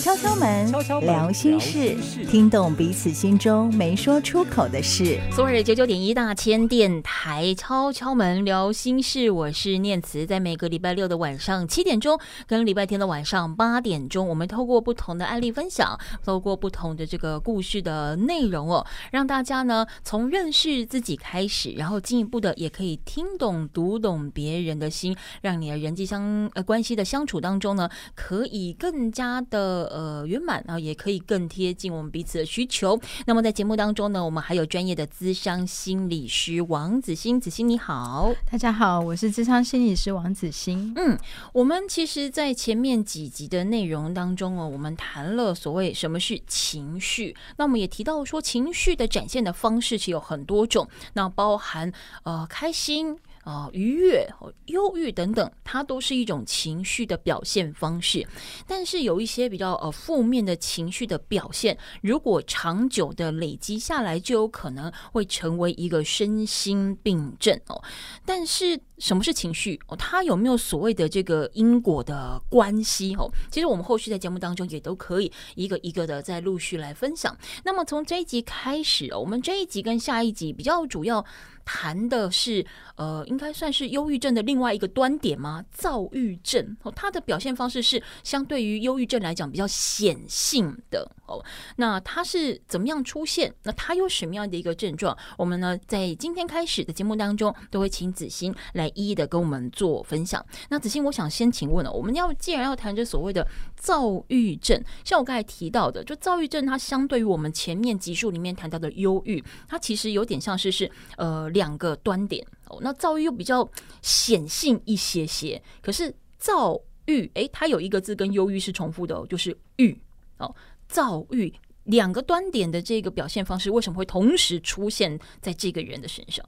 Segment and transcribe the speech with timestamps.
[0.00, 0.70] 敲敲门，
[1.00, 1.96] 聊心事，
[2.28, 5.18] 听懂彼此心中没说出口的事。
[5.34, 29.83] 昨日九九点一大千电台敲敲门聊心事，我是念慈，在每个礼拜六的晚上七点钟跟礼拜天的晚上八点钟，我们透过不同的案例分享，透过不同的这个故事的内容哦，让大家呢从认识自己开始，然后进一步的也可以听懂、读懂别人的心，让你的人际相呃关系的相处当中呢，可以更加的。
[29.86, 33.00] 呃，圆满，然后也可以更贴近我们彼此的需求。
[33.26, 40.92] 那么在节目当中呢，我们还有专业的咨商心理师王子欣，子欣你好，大家好，我是咨商心理师王子欣。
[40.96, 41.18] 嗯，
[41.52, 53.18] 我们其实，在前面几集的内容当中哦，我们谈了所谓什么是情绪，那我们也提到说，情绪的展现的方式其实有很多种，那包含呃开心。
[53.44, 54.26] 啊、愉悦、
[54.66, 58.26] 忧郁等等，它都是一种情绪的表现方式。
[58.66, 67.82] 但是有一些比较呃负面的情绪的表现，如果长久的累积下来，就有可能会成为一个身心病症哦。
[68.24, 69.94] 但是什么是情绪哦？
[69.96, 73.30] 它有没有所谓的这个因果的关系哦？
[73.50, 77.36] 其实我们后续在节目当中也都可以一个一个的再陆续来分享。
[77.64, 81.22] 那么从这一集开始哦，我们这一集跟下一集比较主要。
[81.66, 82.62] 谈的是，
[82.96, 85.64] 呃，应该算是忧郁症的另外一个端点吗？
[85.72, 91.42] 躁郁症哦，它的表现方式是相对于忧郁症来讲比较显性的哦。
[91.76, 93.50] 那它是怎么样出现？
[93.62, 95.16] 那它有什么样的一个症状？
[95.38, 100.44] 我们呢，在今天开始的节目当中，都会请子欣来一一的跟我们做分享。
[100.68, 111.44] 那子欣，我想先请问了，我们要既然要谈这所谓的躁郁症，像我刚才提到的，就躁郁症，它相对于我们前面集数里面谈到的忧郁，它其实有点像是是呃。
[111.54, 113.68] 两个端点哦，那躁郁又比较
[114.02, 119.96] 显性一些些，可是躁郁诶，它有一个字跟忧郁是重复的，就是郁
[120.38, 120.52] 哦。
[120.88, 121.52] 躁郁
[121.84, 126.44] 两个端点的这个表现方式，为什么会同时出现在这个人的身上？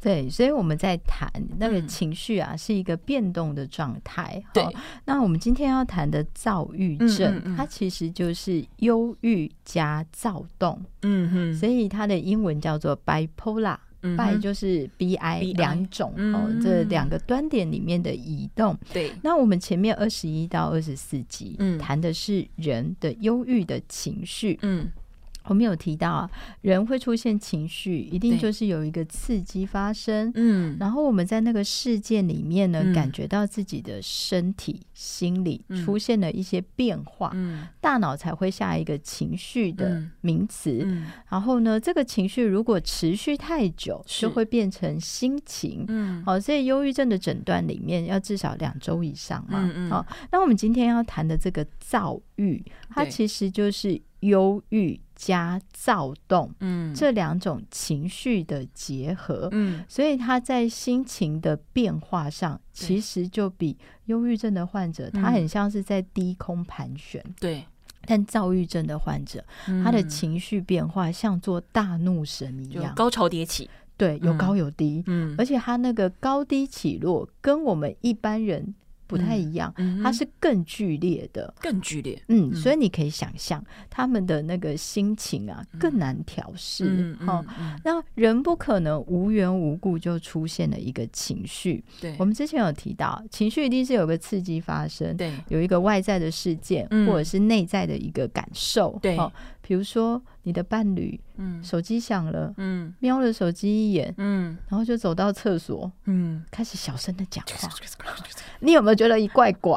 [0.00, 4.42] 对，所以我们在谈那个情绪啊，是一个变动的状态。
[4.52, 4.74] 对、嗯，
[5.04, 10.80] 那我们今天要谈的躁郁症，嗯嗯嗯，它其实就是忧郁加躁动。
[11.02, 13.78] 嗯哼，所以它的英文叫做 bipolar。
[14.02, 18.78] bi 就是 bi 两种哦，这两个端点里面的移动。
[18.92, 24.88] 对，那我们前面二十一到二十四集，嗯，谈的是人的忧郁的情绪，嗯。
[25.46, 26.30] 我们有提到啊，
[26.60, 54.00] 人会出现情绪，一定就是有一个刺激发生，嗯，然后我们在那个事件里面呢，嗯、感觉到自己的身体、心理出现了一些变化，嗯，大脑才会下一个情绪的名词，嗯，然后呢，这个情绪如果持续太久，就会变成心情，嗯，好，所以忧郁症的诊断里面要至少两周以上嘛，嗯嗯，好，那我们今天要谈的这个躁郁，它其实就是。
[54.20, 67.64] 忧郁加躁动，嗯，这两种情绪的结合，嗯，所以他在心情的变化上，其实就比忧郁症的患者，他很像是在低空盘旋，对。
[68.08, 69.44] 但躁郁症的患者，
[69.82, 78.74] 他的情绪变化像做大怒神一样，高潮迭起，对，有高有低，嗯，而且他那个高低起落跟我们一般人。
[79.06, 79.72] 不太一样，
[80.02, 82.20] 它是更剧烈的，更剧烈。
[82.28, 86.84] 嗯，所以你可以想象他们的那个心情啊，更难调试。
[86.86, 87.46] 嗯嗯，
[87.84, 91.84] 那人不可能无缘无故就出现了一个情绪。
[92.00, 98.98] 对，我们之前有提到，情绪一定是有个刺激发生，对，有一个外在的事件，或者是内在的一个感受。
[99.02, 99.16] 对，
[99.66, 100.22] 比如说。
[100.46, 107.68] 你的伴侣，嗯，手机响了，嗯，瞄了手机一眼，嗯，然后就走到厕所，嗯，开始小声的讲话。
[108.60, 109.76] 你有没有觉得一怪怪？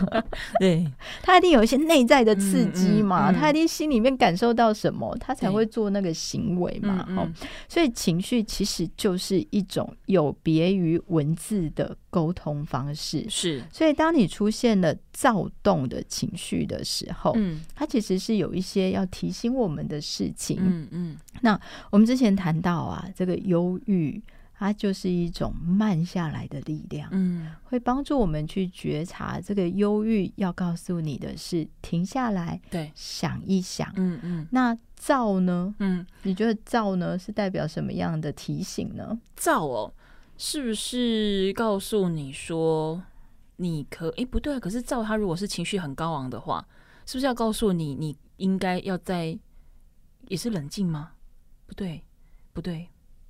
[0.58, 0.90] 对，
[1.22, 7.06] 他一定有一些内在的刺激嘛，他一定心里面感受到什么，他才会做那个行为嘛。
[7.14, 7.28] 哦，
[7.68, 13.24] 所以情绪其实就是一种有别于文字的沟通方式。
[13.28, 19.98] 是，所以当你出现了躁动的情绪的时候，嗯，它其实是有一些要提醒我们的。
[20.08, 21.60] 事情，嗯嗯，那
[21.90, 24.22] 我们之前谈到啊，这个忧郁，
[24.54, 34.46] 它就是一种慢下来的力量，嗯，会帮助我们去觉察这个忧郁要告诉你的是停下来，对，想一想，嗯嗯。
[34.50, 35.74] 那躁呢？
[35.78, 39.18] 嗯，你觉得躁呢是代表什么样的提醒呢？
[39.36, 39.92] 躁哦，
[40.38, 43.02] 是不是告诉你说
[43.56, 44.08] 你可？
[44.16, 46.66] 哎，不对啊，可是照他如果是情绪很高昂的话，
[47.04, 49.38] 是不是要告诉你你应该要在？
[50.28, 51.12] 也是冷静吗？
[51.66, 52.02] 不对，
[52.52, 52.86] 不对，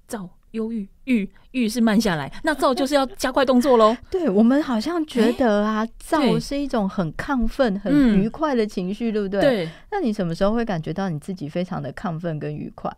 [0.08, 3.96] 照忧郁，郁郁是慢下来，那躁就是要加快动作喽。
[4.10, 9.40] 对，我们好像觉得啊，躁、欸、是一种很亢奋、很愉快的情绪，对不对？
[9.40, 9.70] 对。
[9.93, 12.93] 那你什么时候会感觉到你自己非常的亢奋跟愉快？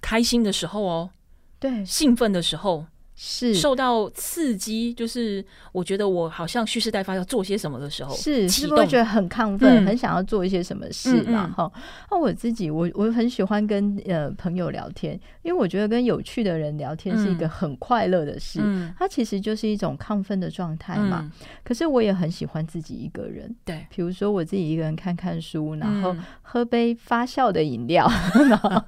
[0.00, 1.10] 开心的时候哦，
[1.58, 2.86] 对，兴奋的时候。
[3.22, 3.52] 是。
[3.52, 11.52] 受到刺激，就是我觉得我好像蓄势待发，要做些什么的时候，是是不是会觉得很亢奋，嗯、很想要做一些什么事嘛？
[11.54, 18.60] 哈、嗯，那、嗯啊、我自己，我我很喜欢跟呃朋友聊天，因为我觉得跟有趣的人聊天是一个很快乐的事。
[18.62, 21.32] 嗯，它其实就是一种亢奋的状态嘛、嗯。
[21.62, 28.82] 可是我也很喜欢自己一个人，对，比如说我自己一个人看看书，然后喝杯发酵的饮料，嗯、 然后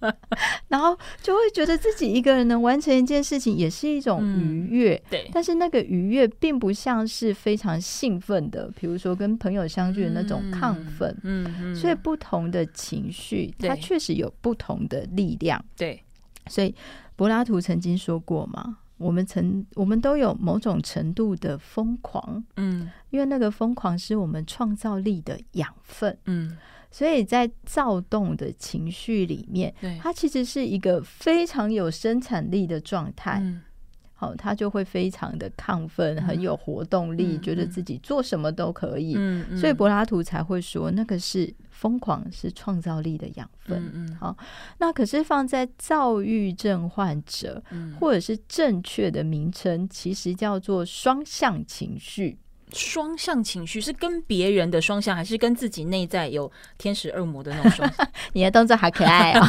[0.68, 16.00] 然后就会觉得自己一个人能完成一件事情，也是一种愉悦、嗯，对，但是那个愉悦并不像是非常兴奋的，比如说跟朋友相聚的那种亢奋，嗯嗯，所以不同的情绪，它确实有不同的力量，对。
[16.46, 16.74] 所以
[17.16, 26.56] 柏拉图曾经说过嘛，我们曾我们都有某种程度的疯狂，嗯，因为那个疯狂是我们创造力的养分，嗯。
[26.94, 33.42] 所以在躁动的情绪里面，它其实是一个非常有生产力的状态。
[34.16, 39.14] 好，他就会非常的亢奋，很有活动力，觉得自己做什么都可以。
[39.56, 44.16] 所以柏拉图才会说，那个是疯狂，是创造力的养分。
[44.20, 44.36] 好，
[44.78, 47.60] 那可是放在躁郁症患者，
[47.98, 52.38] 或者是正确的名称，其实叫做双向情绪。
[52.74, 58.08] 双向情绪是跟别人的双向，还是跟自己内在有天使恶魔的那种双向？
[58.34, 59.40] 你的动作好可爱哦！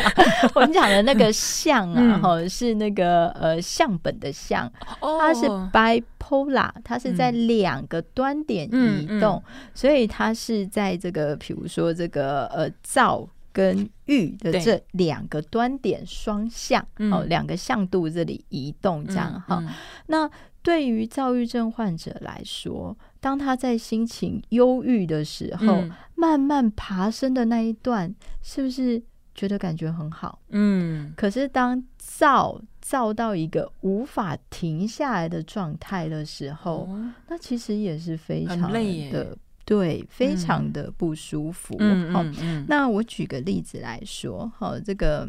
[0.54, 9.42] 我们讲的那个像啊，哈、嗯，是那个呃相本的相，它是 bipolar，它是在两个端点移动，
[9.74, 16.82] 所以它是在这个，比如说这个呃躁跟郁的这两个端点双向
[17.12, 19.74] 哦，两个向度这里移动这样哈、嗯嗯，
[20.06, 20.30] 那。
[20.62, 29.02] 对于躁郁症患者来说，当他在心情忧郁的时候，嗯，慢慢爬升的那一段，是不是
[29.34, 30.38] 觉得感觉很好？
[30.50, 31.12] 嗯。
[31.16, 41.74] 可是当躁躁到一个无法停下来的状态的时候，哦，那其实也是非常的对，非常的不舒服。
[41.78, 45.26] 嗯，好，嗯嗯嗯，那我举个例子来说，好，这个。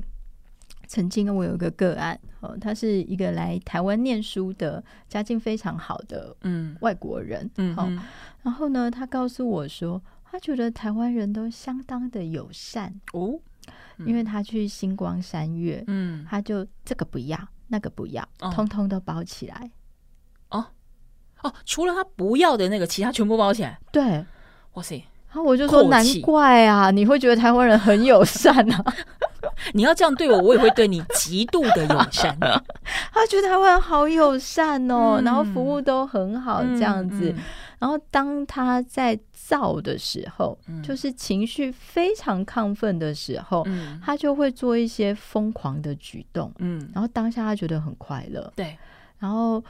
[0.91, 6.75] 曾经我有一个个案，哦，他是一个来台湾念书的，家境非常好的嗯。
[6.81, 7.89] 外国人，嗯，好，
[8.43, 13.39] 然后呢，他告诉我说，他觉得台湾人都相当的友善哦，
[13.99, 17.39] 因为他去星光三月，嗯，他就这个不要，
[17.69, 19.71] 那个不要，通通都包起来，
[20.49, 20.65] 哦。
[21.41, 24.25] 哦，除了他不要的那个，其他全部包起来，对，
[24.73, 28.93] 哇塞，然后我就说难怪啊，你会觉得台湾人很友善啊。
[29.73, 32.37] 你要这样对我，我也会对你极度的友善。
[33.11, 37.43] 他觉得台湾好友善哦、嗯，然后服务都很好，这样子、嗯嗯。
[37.79, 46.51] 然后当他在躁的时候、嗯，就是情绪非常亢奋的时候、嗯，他就会做一些疯狂的举动。
[46.59, 48.51] 嗯，然后当下他觉得很快乐。
[48.55, 48.77] 对，
[49.19, 49.63] 然后。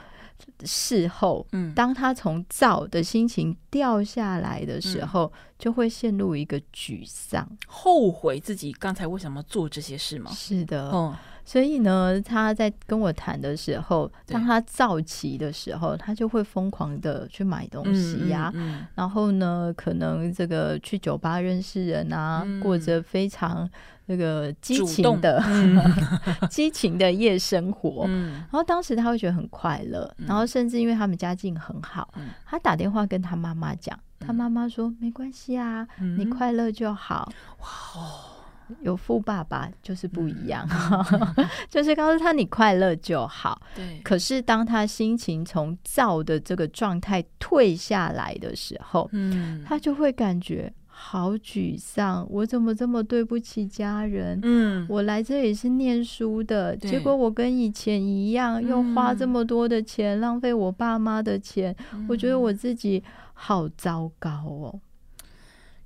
[0.64, 10.30] 事后，嗯，当他从躁的心情掉下来的时候，嗯，就会陷入一个沮丧，后悔自己刚才为什么做这些事吗？
[10.32, 23.68] 是的，哦，所以呢，他在跟我谈的时候，当他躁起的时候，他就会疯狂的去买东西呀，啊嗯嗯嗯，然后呢，可能这个去酒吧认识人啊，嗯，过着非常。
[24.06, 25.40] 那个激情的、
[26.50, 37.32] 激情的夜生活，嗯，然后当时他会觉得很快乐，嗯，然后甚至因为他们家境很好，嗯，他打电话跟他妈妈讲，嗯，他妈妈说没关系啊，嗯，你快乐就好。
[37.60, 38.31] 哇哦，
[38.80, 40.66] 有富爸爸就是不一样，
[41.36, 43.60] 嗯， 就是告诉他你快乐就好。
[43.74, 50.72] 对，可是当他心情从躁的这个状态退下来的时候，嗯，他就会感觉。
[50.94, 54.38] 好沮丧，我怎么这么对不起家人？
[54.42, 63.02] 嗯，我来这里是念书的，结果我跟以前一样，又花这么多的钱，嗯、浪费我爸妈的钱，嗯，我觉得我自己
[63.32, 64.78] 好糟糕哦。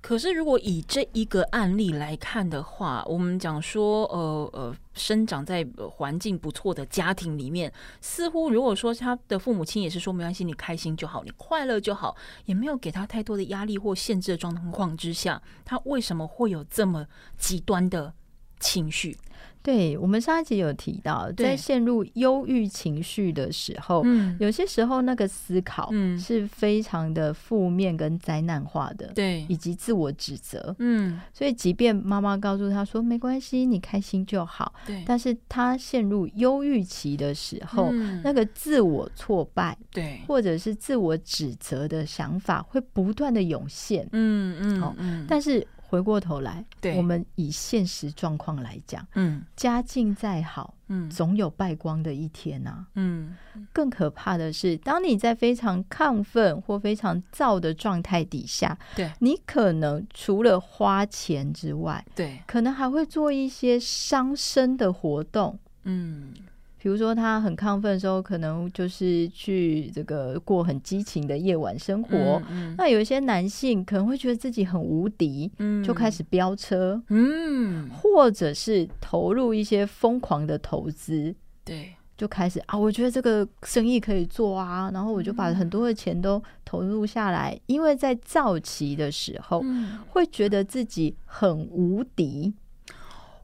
[0.07, 17.05] 可是，如果以这一个案例来看的话，我们讲说，呃呃，生长在环境不错的家庭里面，似乎如果说他的父母亲也是说没关系，你开心就好，你快乐就好，也没有给他太多的压力或限制的状况之下，他为什么会有这么
[17.37, 18.15] 极端的
[18.61, 19.19] 情绪。
[19.67, 44.95] 对，我们上一集有提到，在陷入忧郁情绪的时候，嗯，有些时候那个思考是非常的负面跟灾难化的，对，以及自我指责，嗯，所以即便妈妈告诉他说没关系，你开心就好，对，但是他陷入忧郁期的时候，嗯，那个自我挫败，对，或者是自我指责的想法会不断的涌现，嗯嗯，好，
[45.27, 45.67] 但是。
[45.97, 53.35] 回过头来，对，我们以现实状况来讲，嗯，家境再好，嗯，总有败光的一天呐，啊，嗯，
[53.73, 66.35] 更可怕的是，当你在非常亢奋或非常燥的状态底下，对，你可能除了花钱之外，对，可能还会做一些伤身的活动，嗯。
[66.79, 72.17] 比如说，他很亢奋的时候，可能就是去这个过很激情的夜晚生活。
[72.17, 92.55] 嗯嗯、那有一些男性可能会觉得自己很无敌，嗯、就开始飙车，嗯，或者是投入一些疯狂的投资，对，就开始啊，我觉得这个生意可以做啊，然后我就把很多的钱都投入下来，嗯、因为在躁期的时候，嗯、会觉得自己很无敌，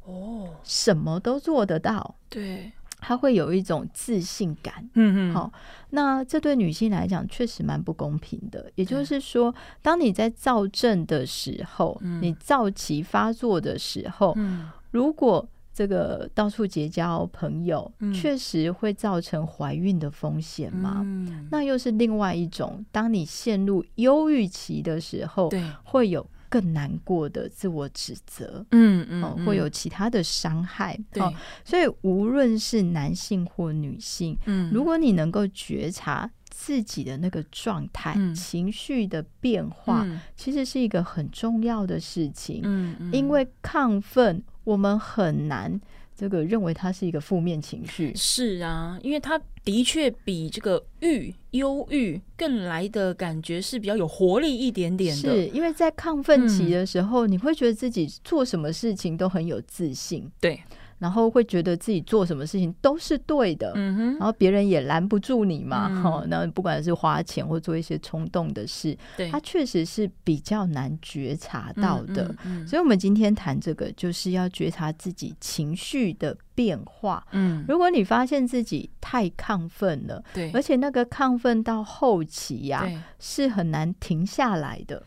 [0.04, 2.70] 哦，什么都做得到，对。
[3.04, 5.52] 他会有一种自信感，嗯嗯，好，
[5.90, 8.70] 那这对女性来讲确实蛮不公平的。
[8.76, 21.00] 也就是说，当你在躁症的时候，嗯、你躁期发作的时候，嗯、如果这个到处结交朋友，嗯、确实会造成怀孕的风险吗？
[21.02, 26.24] 嗯、那又是另外一种，当你陷入忧郁期的时候，对，会有。
[26.52, 31.32] 更难过的自我指责，嗯嗯、哦，会有其他的伤害，对、哦，
[31.64, 45.80] 所以无论是男性或女性，嗯，如果你能够觉察自己的那个状态、嗯、情绪的变化，嗯、其实是一个很重要的事情，嗯，嗯，因为亢奋，我们很难。
[46.14, 55.22] 这个认为它是一个负面情绪，是啊，因为它的确比这个郁忧郁更来的感觉是比较有活力一点点的。
[55.22, 60.60] 是因为在亢奋期的时候，嗯、你会觉得自己做什么事情都很有自信，对。
[61.02, 66.30] 然后会觉得自己做什么事情都是对的，嗯哼，然后别人也拦不住你嘛，哈、嗯。
[66.30, 72.22] 那不管是花钱或做一些冲动的事，对，他确实是比较难觉察到的。
[72.22, 77.26] 嗯嗯嗯、所以，我们今天谈这个，就是要觉察自己情绪的变化。
[77.32, 85.02] 嗯，如果你发现自己太亢奋了，对，而且那个亢奋到后期呀、啊，是很难停下来的。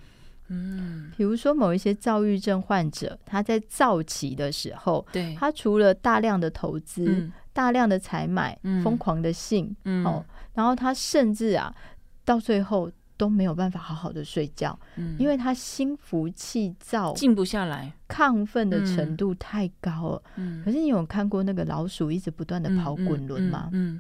[0.48, 10.24] 嗯，比如说某一些躁郁症患者，他在躁期的时候，对，他除了大量的投资、嗯、大量的采买、嗯、疯狂的性，嗯、哦，
[10.54, 11.74] 然后他甚至啊，
[12.24, 20.24] 到最后都没有办法好好的睡觉，嗯、因为他心浮气躁，静不下来，亢奋的程度太高了。
[20.36, 23.70] 嗯、可是你有看过那个老鼠一直不断的跑滚轮吗？
[23.74, 24.00] 嗯，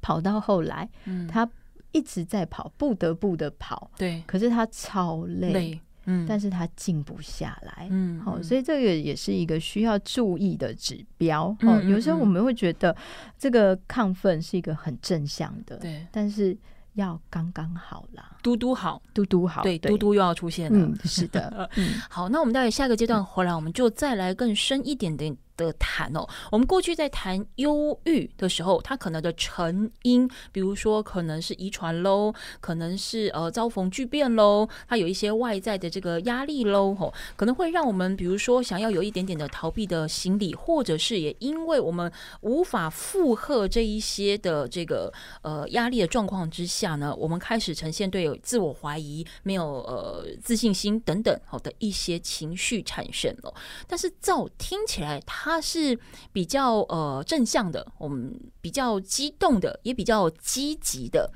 [0.00, 1.48] 跑到后来，嗯、他。
[1.96, 3.90] 一直在跑，不得不的跑。
[3.96, 11.56] 对，可是他超累，累嗯，但是他静不下来，嗯，好，所以这个也是一个需要注意的指标。
[11.62, 12.94] 哦，有时候我们会觉得
[13.38, 16.56] 这个亢奋是一个很正向的，对，但是
[16.94, 25.36] 要刚刚好啦，嘟嘟好，嘟嘟好，对，嘟嘟又要出现了，是的， 嗯，好，那我们待会下个阶段回来，我们就再来更深一点点。
[25.56, 53.54] 的谈哦，我们过去在谈忧郁的时候，它可能的成因，比如说可能是遗传喽，可能是呃遭逢巨变喽，它有一些外在的这个压力喽，吼，可能会让我们比如说想要有一点点的逃避的心理，或者是也因为我们无法负荷这一些的这个呃压力的状况之下呢，我们开始呈现对自我怀疑、没有呃自信心等等好的一些情绪产生了。
[53.86, 55.45] 但是照听起来它。
[55.46, 55.96] 他是
[56.32, 61.32] 比较呃正向的，我们比较激动的，也比较积极的。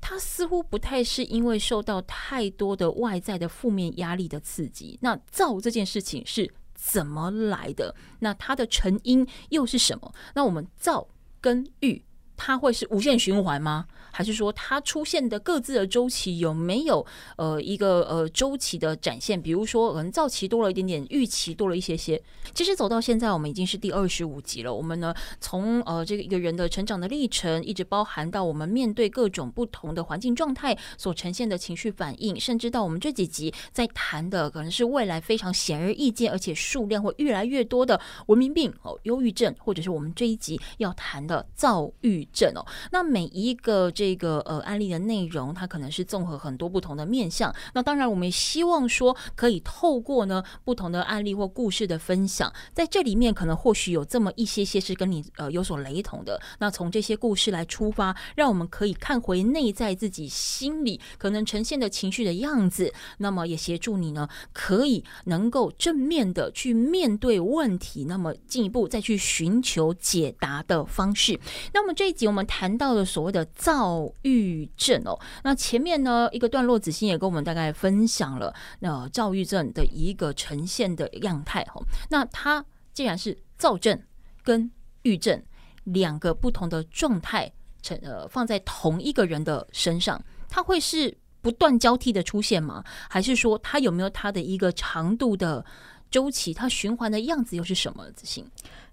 [0.00, 4.98] 他似乎不太是因为受到太多的外在的负面压力的刺激。
[5.00, 7.94] 那躁这件事情是怎么来的？
[8.18, 10.12] 那它的成因又是什么？
[10.34, 11.06] 那我们躁
[11.40, 12.04] 跟郁，
[12.36, 13.86] 它会是无限循环吗？
[14.16, 17.04] 还是说它出现的各自的周期有没有
[17.36, 19.40] 呃一个呃周期的展现？
[19.40, 22.18] 比如说可能躁期多了一点点，郁期多了一些些。
[22.54, 24.72] 其实走到现在，我们已经是第二十五集了。
[24.72, 42.64] 我们呢从呃这个一个人的成长的历程，一直包含到我们面对各种不同的环境状态所呈现的情绪反应，甚至到我们这几集在谈的可能是未来非常显而易见，而且数量会越来越多的文明病哦，忧郁症，或者是我们这一集要谈的躁郁症哦。
[42.92, 47.52] 那每一个这这个呃案例的内容，它可能是综合很多不同的面向。
[47.74, 56.40] 那当然，我们也希望说可以透过呢不同的案例或故事的分享，在这里面可能或许有这么一些些是跟你呃有所雷同的。
[56.60, 62.94] 那从这些故事来出发，让我们可以看回内在自己心里可能呈现的情绪的样子。
[63.18, 71.40] 那么也协助你呢，可以能够正面的去面对问题，那么进一步再去寻求解答的方式。
[71.74, 81.82] 那么这一集我们谈到了所谓的造躁郁症哦，那前面呢一个段落，子欣也跟我们大概分享了呃躁郁症的一个呈现的样态哦。
[82.10, 83.98] 那它既然是躁症
[84.42, 84.70] 跟
[85.02, 85.42] 郁症
[85.84, 87.50] 两个不同的状态，
[87.80, 92.84] 成呃放在同一个人的身上，它会是不断交替的出现吗？
[93.08, 95.64] 还是说它有没有它的一个长度的
[96.10, 96.52] 周期？
[96.52, 98.10] 它循环的样子又是什么？
[98.12, 98.46] 子欣？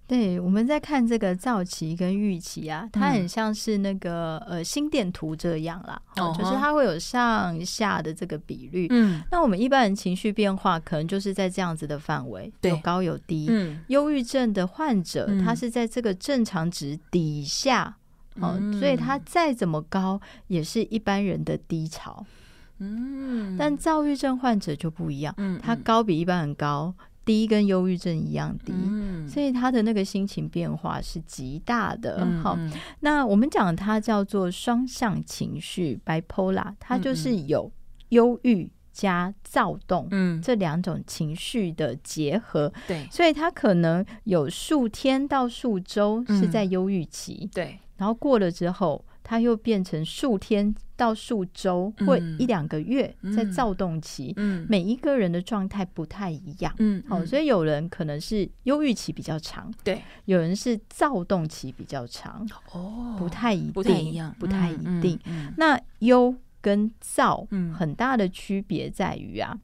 [0.06, 8.88] 对，我们在看这个躁期跟郁期啊，它很像是那个呃心电图这样啦，哦，就是它会有上下的这个比率。
[8.90, 13.48] 嗯，那我们一般人情绪变化可能就是在这样子的范围，有高有低。
[13.50, 17.96] 嗯，忧郁症的患者，他是在这个正常值底下，
[18.36, 22.26] 哦，所以他再怎么高，也是一般人的低潮。
[22.80, 26.94] 嗯，但躁郁症患者就不一样，嗯，他高比一般人高。
[27.26, 32.26] 低跟忧郁症一样低，嗯、所以他的那个心情变化是极大的。
[32.42, 37.72] 好、嗯，那我们讲它叫做双向情绪 （bipolar），它就是有
[38.10, 42.72] 忧郁加躁动，嗯，这两种情绪的结合。
[42.88, 49.04] 对，所以他可能有数天到数周是在忧郁期，对，然后过了之后。
[49.24, 65.20] 它又变成数天到数周或一两个月在躁动期，嗯，每一个人的状态不太一样，嗯，好，所以有人可能是忧郁期比较长，对，有人是躁动期比较长，哦，不太一定，不太一样，不太一定。
[65.58, 69.58] 那忧跟躁，很大的区别在于啊。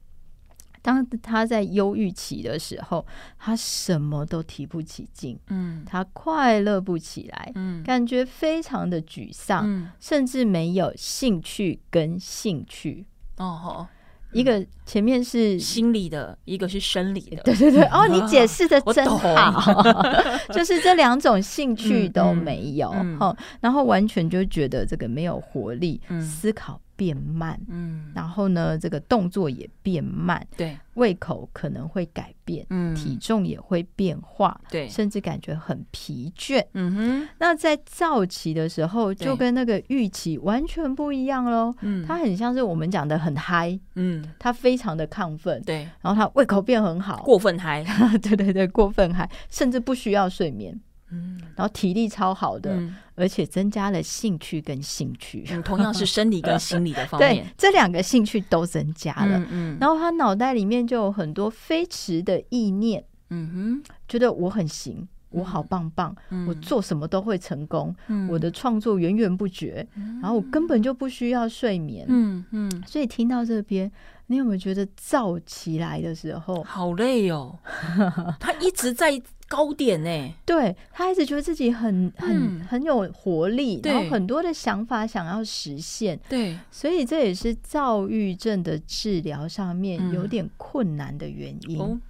[0.82, 3.04] 当他在忧郁期的时候，
[3.38, 13.04] 他什么都提不起劲，嗯，他快乐不起来，嗯，感觉非常的沮丧，嗯，甚至没有兴趣跟兴趣。
[13.36, 13.86] 哦，
[14.32, 17.82] 一个前面是心理的，一个是生理的，对对对。
[17.92, 19.82] 哦，你解释的真好，
[20.52, 26.80] 就是这两种兴趣都没有，哦，然后完全就觉得这个没有活力，思考。
[27.00, 37.28] 变慢，嗯，然后呢，这个动作也变慢，对，胃口可能会改变，嗯，体重也会变化，对，甚至感觉很疲倦，嗯哼。
[37.38, 47.82] 那在躁期的时候，就跟那个预期完全不一样喽，嗯，它很像是我们讲的很嗨，嗯，它非常的亢奋，对，然后它胃口变很好，过分嗨，
[48.20, 50.78] 对对对，过分嗨，甚至不需要睡眠。
[51.12, 59.38] 嗯，然后体力超好的，嗯、而且增加了兴趣跟兴趣，嗯，同样是生理跟心理的方面， 对，这两个兴趣都增加了。
[59.38, 73.90] 嗯，嗯，然后他脑袋里面就有很多飞驰的意念，嗯哼，觉得我很行，我好棒棒，嗯、我做什么都会成功，嗯、我的创作源源不绝，嗯、然后我根本就不需要睡眠，嗯嗯，所以听到这边，
[74.28, 76.62] 你有没有觉得燥起来的时候？
[76.62, 77.58] 好累哦？
[78.38, 79.20] 他一直在。
[79.50, 80.32] 高点呢、欸？
[80.46, 86.16] 对，他一直觉得自己很很很有活力，嗯、然后很多的想法想要实现。
[86.28, 92.00] 对，所以这也是躁郁症的治疗上面有点困难的原因，嗯、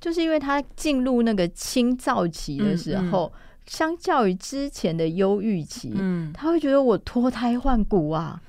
[0.00, 3.32] 就是因为他进入那个轻躁期的时候，
[3.66, 8.42] 相较于之前的忧郁期，嗯、他会觉得我脱胎换骨啊，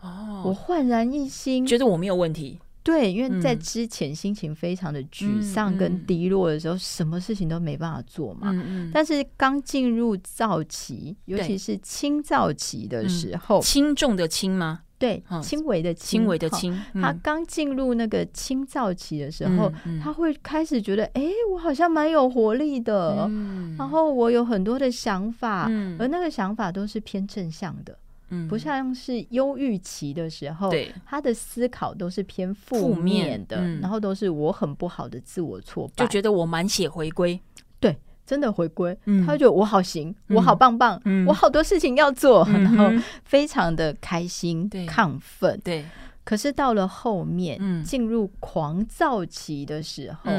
[0.00, 2.58] 哦，我焕然一新，觉得我没有问题。
[2.86, 8.54] 对，因为在之前心情非常的沮丧跟低落的时候，什么事情都没办法做嘛。
[8.94, 14.82] 但是刚进入躁期，尤其是轻躁期的时候，轻重的轻吗？
[14.98, 16.80] 对，轻微的轻，轻微的轻。
[16.94, 19.70] 他刚进入那个轻躁期的时候，
[20.00, 23.28] 他会开始觉得，哎，我好像蛮有活力的，
[23.76, 25.68] 然后我有很多的想法，
[25.98, 27.98] 而那个想法都是偏正向的。
[28.48, 30.92] 不像是忧郁期的时候，对。
[31.04, 37.40] 他的思考都是偏负面的，嗯、然后都是我很不好的自我挫败，就觉得我满血回归，
[37.78, 42.90] 对，真的回归，嗯、他就觉得我好行，嗯、我好棒棒，嗯、我好多事情要做，嗯、然后
[43.24, 45.84] 非常的开心、亢奋，对。
[46.24, 50.30] 可是到了后面，嗯、进入狂躁期的时候。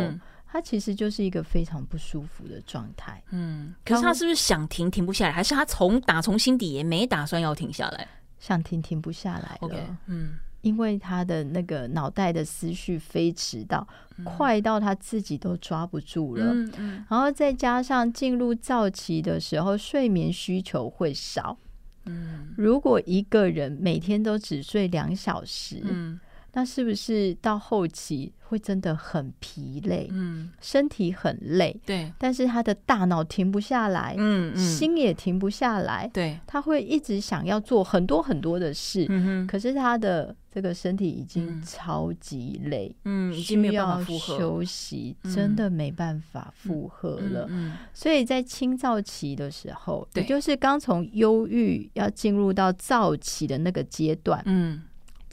[0.47, 8.07] 嗯他其实就是一个非常不舒服的状态，嗯，可是他是不是想停停不下来，还是他从打从心底也没打算要停下来？
[8.39, 13.85] 想停停不下来了，okay, 嗯，因为他的那个脑袋的思绪飞驰到、
[14.17, 21.57] 嗯、快到他自己都抓不住了，嗯嗯、然后再加上进入躁期的时候，睡眠需求会少。
[22.05, 26.17] 嗯、如果一个人每天都只睡两小时，嗯
[26.57, 30.07] 那是不是到后期会真的很疲累？
[30.11, 31.79] 嗯，身体很累。
[31.85, 36.09] 对，但是他的大脑停不下来，嗯，嗯，心也停不下来。
[36.11, 39.07] 对，他会一直想要做很多很多的事。
[39.47, 47.45] 可是他的这个身体已经超级累，嗯，需要休息，真的没办法负荷了。
[47.49, 54.81] 嗯，所以在清躁期的时候，也就是刚从忧郁要进入到躁期的那个阶段，嗯。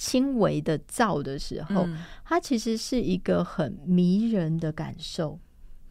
[0.04, 5.38] 轻微的躁的时候，嗯、它其实是一个很迷人的感受，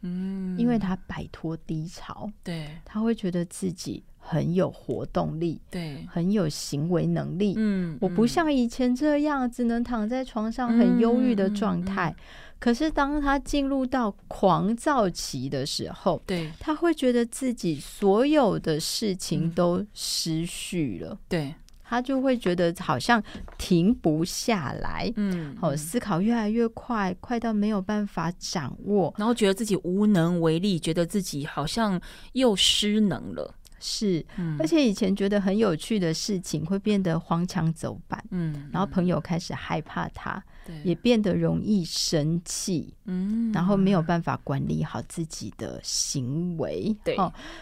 [0.02, 12.14] 嗯，因为他摆脱低潮，对，他会觉得自己很有活动力，对，很有行为能力，嗯，我不像以前这样只能躺在床上很忧郁的状态，
[12.60, 21.52] 可是当他进入到狂躁期的时候，对，他会觉得自己所有的事情都失序了，对。
[21.94, 23.22] 他就会觉得好像
[23.56, 32.00] 停不下来，嗯，好，思考越来越快，快到没有办法掌握，然后觉得自己无能为力，觉得自己好像
[32.32, 33.54] 又失能了。
[33.86, 34.24] 是，
[34.58, 47.14] 而且以前觉得很有趣的事情会变得荒腔走板，嗯，然后朋友开始害怕他，对，也变得容易生气，嗯，然后没有办法管理好自己的行为，对，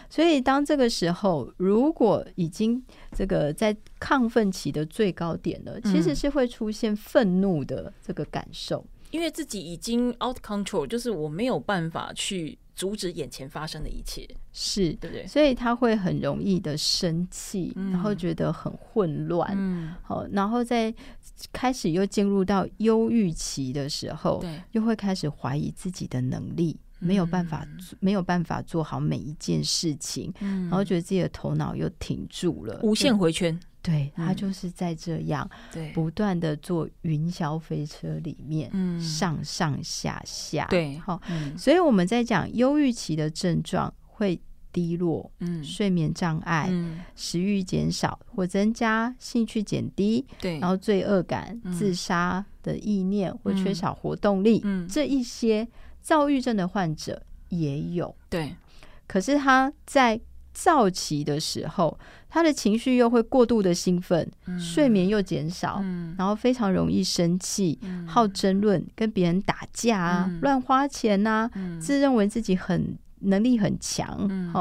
[0.09, 2.81] 所以当这个时候，如果已经
[3.11, 12.57] 这个在亢奋期的最高点了，其实是会出现愤怒的这个感受，因为自己已经 out control，就是我没有办法去。
[12.75, 15.27] 阻止眼前发生的一切，是对不对？
[15.27, 20.93] 所以他会很容易的生气，嗯、然后觉得很混乱，嗯，好，然后在
[21.51, 27.67] 开始又进入到忧郁期的时候，对，又会开始怀疑自己的能力，嗯、没有办法，
[27.99, 33.59] 没有办法做好每一件事情，嗯、然后觉得自己的头脑又停住了，无限回圈。
[33.83, 41.21] 对，他就是在这样，对，不断的坐云霄飞车里面，上上下下，对，好，
[41.57, 44.39] 所以我们在讲忧郁期的症状会
[44.71, 46.71] 低落，嗯，睡眠障碍，
[47.13, 55.67] 食欲减少或增加，兴趣减低，对，然后罪恶感、自杀的意念或缺少活动力，嗯，这一些
[56.01, 58.55] 躁郁症的患者也有，对，
[59.05, 60.21] 可是他在。
[60.55, 61.97] 躁期的时候，
[62.33, 74.51] 他的情绪又会过度的兴奋，嗯、睡眠又减少，嗯、然后非常容易生气，嗯、好争论，跟别人打架啊，嗯、乱花钱啊，嗯、自认为自己很能力很强，嗯、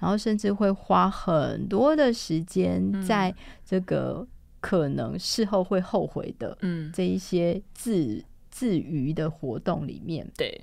[0.00, 3.32] 然后甚至会花很多的时间在
[3.64, 4.26] 这个
[4.60, 6.58] 可能事后会后悔的
[6.92, 10.60] 这一些自自娱的活动里面，对。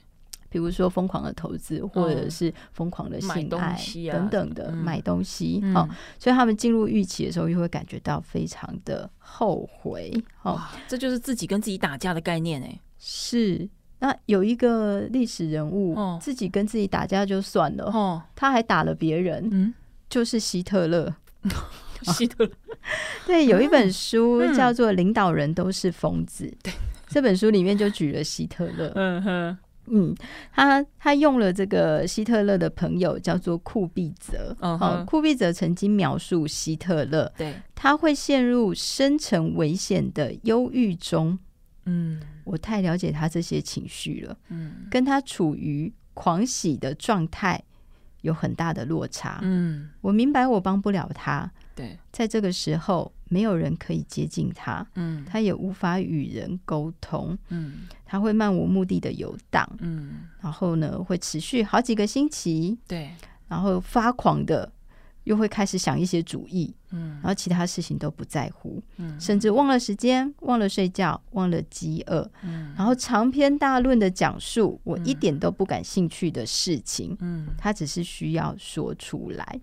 [0.49, 3.77] 比如说疯狂的投资，或者是疯狂的性爱
[4.11, 5.87] 等等的买东西，好，
[6.19, 10.13] 所以他们进入预期的时候，又会感觉到非常的后悔。
[10.43, 12.79] 哇，这就是自己跟自己打架的概念哎。
[12.97, 13.67] 是，
[13.99, 19.73] 那有一个历史人物，自己跟自己打架就算了，哦，他还打了别人，嗯，
[20.09, 21.13] 就是希特勒。
[22.03, 22.51] 希特勒，
[23.25, 26.71] 对，有一本书叫做《领导人都是疯子》，对，
[27.07, 29.57] 这本书里面就举了希特勒，嗯哼。
[29.89, 30.15] 嗯，
[30.51, 41.37] 他他用了这个希特勒的朋友叫做库必泽，哦、uh，库必泽曾经描述希特勒，对，他会陷入深层危险的忧郁中。
[41.85, 47.63] 嗯，我太了解他这些情绪了，嗯，跟他处于狂喜的状态
[48.21, 49.39] 有很大的落差。
[49.41, 51.49] 嗯，我明白我帮不了他。
[51.77, 63.11] 对，在这个时候，没有人可以接近他，嗯，他也无法与人沟通，嗯，他会漫无目的的游荡，嗯，然后呢，会持续好几个星期，对，
[63.47, 64.71] 然后发狂的
[65.25, 79.59] 又会开始想一些主意，嗯，然后其他事情都不在乎，嗯，甚至忘了时间，忘了睡觉，忘了饥饿，嗯，然后长篇大论的讲述我一点都不感兴趣的事情，嗯，他只是需要说出来，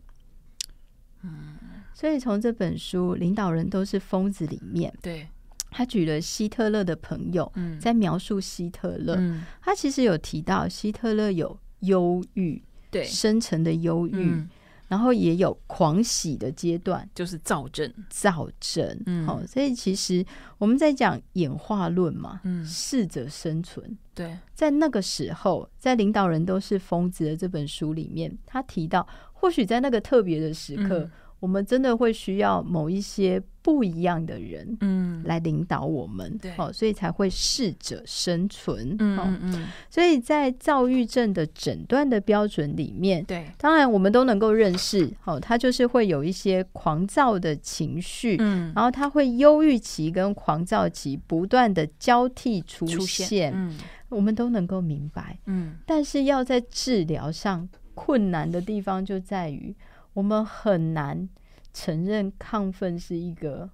[1.22, 1.56] 嗯。
[1.94, 5.26] 所以从这本书《领导人都是疯子》里面，对，
[5.70, 14.50] 他举了希特勒的朋友，在描述希特勒，嗯、他其实有提到希特勒有忧郁，对，深层的忧郁，嗯、
[14.88, 18.88] 然后也有狂喜的阶段，就是躁症，躁症。
[19.24, 20.26] 好、嗯，所以其实
[20.58, 23.96] 我们在讲演化论嘛，嗯，适者生存。
[24.12, 31.08] 对，在那个时候，在《领导人都是疯子》的这本书里面，他提到，或许在那个特别的时刻。
[31.44, 39.66] 嗯我们真的会需要某一些不一样的人，嗯，来领导我们，对，哦，所以才会适者生存，嗯嗯嗯。
[39.90, 53.76] 所以在躁郁症的诊断的标准里面，对，当然我们都能够认识，哦，他就是会有一些狂躁的情绪，嗯，然后他会忧郁期跟狂躁期不断的交替出现，出现嗯，
[54.08, 57.68] 我们都能够明白，嗯，但是要在治疗上。
[57.96, 59.72] 困难的地方就在于，
[60.14, 61.28] 我们很难
[61.72, 63.68] 承认亢奋是一个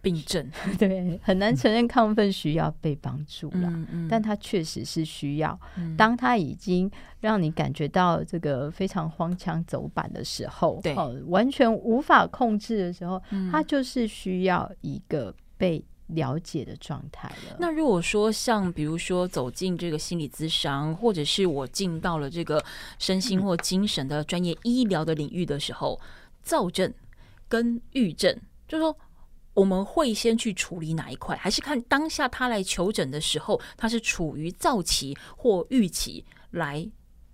[0.00, 3.68] 病症， 对，很难承认亢奋需要被帮助了。
[3.68, 5.58] 嗯嗯，但它确实是需要。
[5.96, 6.90] 当它已经
[7.20, 10.94] 让你感觉到这个非常荒腔走板的时候，对，
[11.26, 15.84] 完全无法控制的时候，它就是需要一个被。
[16.14, 17.56] 了解的状态了。
[17.58, 22.64] 那如果说像比如说走进这个心理咨商，或者是我进到了这个
[22.98, 26.00] 身心或精神的专业医疗的领域的时候，
[26.42, 26.92] 躁症
[27.48, 28.34] 跟郁症，
[28.68, 28.96] 就是说
[29.54, 36.88] 我们会先去处理哪一块，还是看当下他来求诊的时候，他是处于躁期或郁期来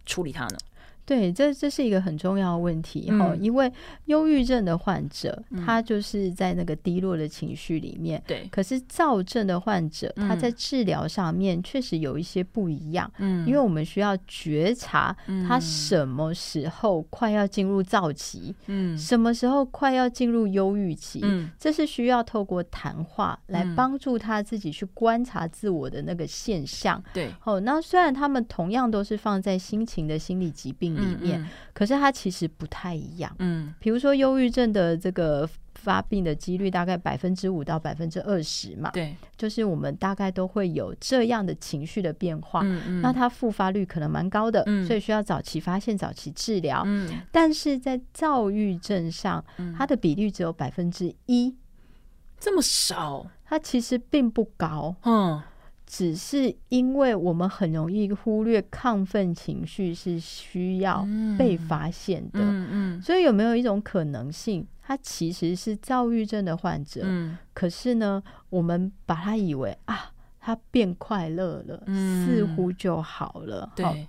[0.04, 0.58] 处理他呢？
[1.06, 3.72] 对，这这是一个很重要的问题哈，嗯、因为
[4.06, 8.20] 忧郁症的患者，嗯、他就是在那个低落的情绪里面。
[8.26, 13.08] 对，可是躁症的患者，嗯、他在治疗上面确实有一些不一样。
[13.18, 15.16] 嗯，因为我们需要觉察
[15.46, 27.00] 他什么时候快要进入躁期，嗯，什么时候快要进入忧郁期，嗯，这是需要透过谈话来帮助他自己去观察自我的那个现象。
[27.14, 33.35] 对，哦，那虽然他们同样都是放在心情的心理疾病里面，嗯、可是它其实不太一样。
[33.38, 38.90] 嗯，比如说忧郁症的这个发病的几率大概百分之五到百分之二十嘛。
[38.90, 42.62] 对，就是我们大概都会有这样的情绪的变化。
[42.64, 46.82] 嗯嗯，那它复发率可能蛮高的，嗯、所以需要早期发现、早期治疗。
[46.87, 49.44] 嗯，但是在躁郁症上，
[49.76, 51.54] 它的比率只有百分之一，
[52.38, 54.94] 这么少，它其实并不高。
[55.02, 55.42] 嗯。
[55.87, 61.07] 只是因为我们很容易忽略亢奋情绪是需要
[61.38, 74.09] 被发现的，嗯嗯，所以有没有一种可能性，他其实是躁郁症的患者，嗯，可是呢，我们把他以为啊，他变快乐了，似乎就好了，对。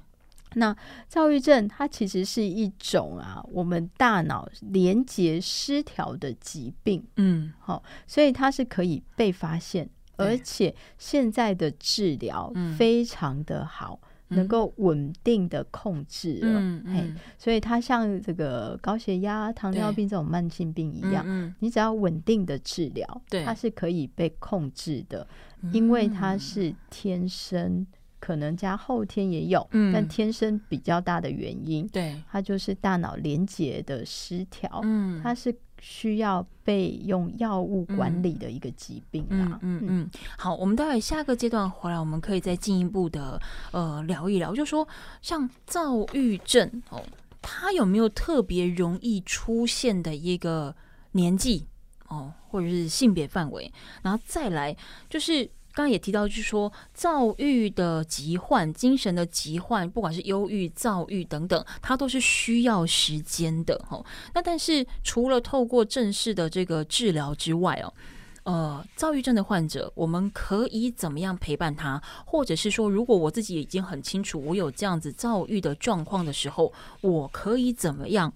[0.53, 0.75] 那
[1.07, 9.87] 躁郁症它其实是一种啊，我们大脑连接失调的疾病，嗯，好，所以它是可以被发现。
[10.17, 13.99] 而且现在的治疗非常的好，
[14.29, 16.59] 嗯、能够稳定的控制了。
[16.59, 25.25] 嗯嗯、所以它像这个高血压、糖尿病这种慢性病一样，嗯嗯、你只要稳定的治疗，它是可以被控制的，
[25.61, 27.85] 嗯、因为它是天生，
[28.19, 35.55] 可能加后天也有，嗯、但天生比较大的原因，对，它就是大脑连接的失调，嗯、它是。
[35.79, 44.87] 需要被用药物管理的一个疾病啊，嗯嗯，嗯，好，我们待会下个阶段回来，我们可以再进一步的呃聊一聊，就说
[45.21, 47.03] 像躁郁症哦，
[47.41, 50.75] 它有没有特别容易出现的一个
[51.11, 51.67] 年纪
[52.07, 54.75] 哦，或者是性别范围，然后再来
[55.09, 55.49] 就是。
[55.77, 63.77] 刚刚也提到，就是说躁郁的疾患、精神的疾患，不管是忧郁、躁郁等等，它都是需要时间的。
[63.87, 67.93] 哈，那但是除了透过正式的这个治疗之外哦，
[68.45, 72.01] 呃，躁郁症的患者，我们可以怎么样陪伴他？
[72.25, 78.33] 或者是说，如果我自己已经很清楚我有这样子躁郁的状况的时候，我可以怎么样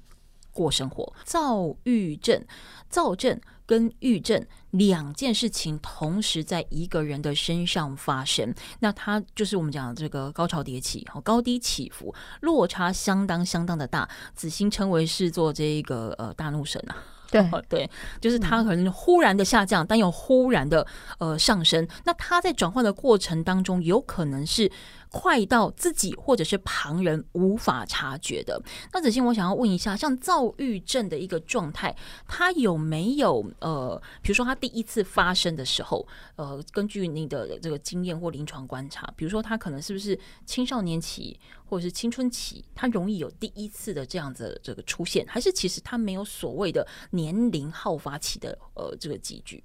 [0.52, 1.12] 过生活？
[1.26, 2.46] 躁郁症、
[2.88, 3.42] 躁症。
[3.64, 14.10] 跟郁症两件事情同时在一个人的身上发生，那他就是我们讲的这个高潮迭起，高低起伏，落差相当相当的大。
[14.34, 16.96] 子欣称为是做这个呃大怒神啊，
[17.30, 20.86] 对 对，就是他可能忽然的下降，但又忽然的
[21.20, 21.88] 呃上升。
[22.06, 24.72] 那他在转换的过程当中，有可能是。
[25.12, 28.62] 快到自己或者是旁人无法察觉的。
[28.94, 31.96] 那子欣，我想要问一下，像躁郁症的一个状态，
[32.28, 49.62] 它有没有呃，比如说它第一次发生的时候，呃，根据你的这个经验或临床观察，比如说它可能是不是青少年期或者是青春期，它容易有第一次的这样子的这个出现，还是其实它没有所谓的年龄好发期的呃这个机制？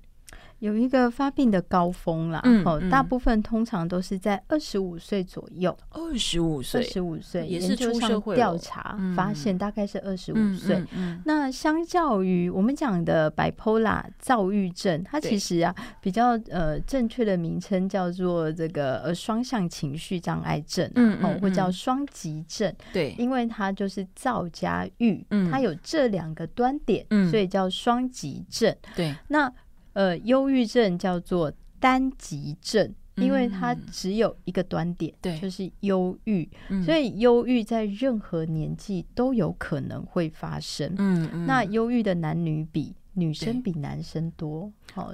[0.61, 5.77] 有一个发病的高峰啦，嗯哦，嗯大部分通常都是在二十五岁左右。
[5.90, 10.77] 二十五岁，二十五岁也是出社会调查发现大概是二十五岁。
[10.77, 22.75] 嗯嗯嗯、那相较于我们讲的 bipolar 躁郁症，它其实啊比较呃正确的名称叫做这个呃双向情绪障碍症，嗯，哦，或叫双极症。
[22.94, 28.75] 对，因为它就是躁加郁，它有这两个端点，嗯、所以叫双极症。
[28.94, 29.53] 对，那。
[29.96, 36.46] 呃，忧郁症叫做单极症，因为它只有一个端点，对、嗯，就是忧郁，
[36.85, 40.94] 所以忧郁在任何年纪都有可能会发生。
[40.98, 42.94] 嗯嗯，那忧郁的男女比。
[43.18, 45.11] 女生比男生多，好，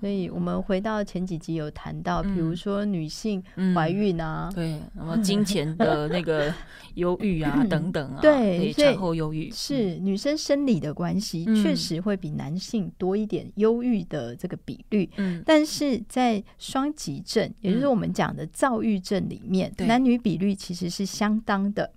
[0.00, 3.42] 所以我们回到前几集有谈到，比如说女性
[3.74, 6.52] 怀孕啊，对，什么金钱的那个
[6.96, 9.50] 忧郁啊，等等啊，对，产后忧郁。
[9.50, 15.10] 是女生生理的关系，确实会比男性多一点忧郁的这个比率。
[15.18, 21.92] 嗯，但是在双极症，也就是我们讲的躁郁症里面，男女比率其实是相当的，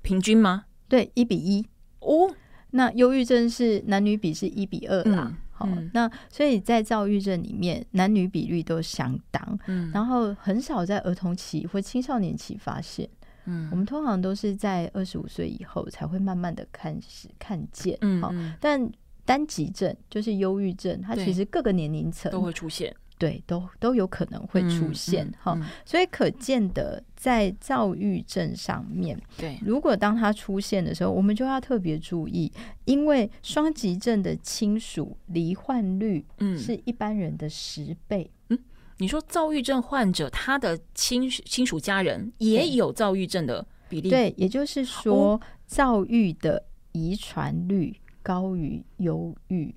[0.00, 0.64] 平均吗？
[0.88, 1.66] 对，一比一。
[2.00, 2.34] 哦。
[2.70, 13.08] 那忧郁症是男女比是一比二啦，好、那所以在躁郁症里面，男女比率都相当，嗯，然后很少在儿童期或青少年期发现，
[13.46, 16.98] 嗯，我们通常都是在二十五岁以后才会慢慢的看
[17.38, 18.90] 看见，嗯，好，但
[19.24, 22.94] 单极症就是忧郁症，它其实各个年龄层都会出现。
[23.18, 32.52] 对，都都有可能会出现哈、嗯嗯嗯，所以可见的在躁郁症上面，对，如果当它出现的时候，我们就要特别注意，
[32.84, 38.30] 因为双极症的亲属罹患率，嗯，是一般人的十倍。
[38.50, 38.58] 嗯，
[38.98, 44.10] 你说躁郁症患者他的亲亲属家人也有躁郁症的比例？
[44.10, 49.74] 对，也就是说，躁郁的遗传率高于忧郁。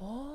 [0.00, 0.32] 哦。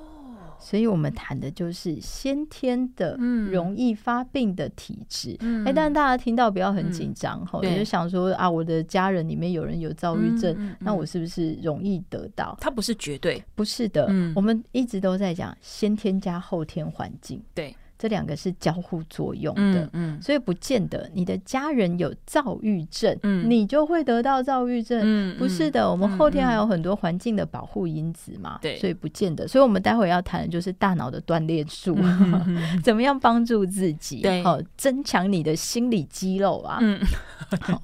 [0.63, 3.17] 所以我们谈的就是先天的
[3.51, 5.37] 容易发病的体质。
[5.65, 12.57] 哎、但大家听到不要很紧张哈，也、嗯、就想说啊，我的家人里面有人有躁郁症、那我是不是容易得到？
[12.61, 14.07] 它不是绝对，不是的。
[14.09, 17.41] 嗯、我们一直都在讲先天加后天环境。
[17.53, 17.75] 对。
[18.03, 29.47] 这两个是交互作用的，嗯，所以不见得你的家人有躁郁症，嗯，你就会得到躁郁症，嗯，不是的，我们后天还有很多环境的保护因子嘛，对，所以不见得。
[29.47, 31.97] 所以我们待会要谈的就是大脑的锻炼术，
[32.83, 36.99] 怎么样帮助自己，对，好，增强你的心理肌肉啊，嗯，
[37.61, 37.81] 好，